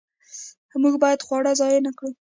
[0.81, 2.09] موږ باید خواړه ضایع نه کړو.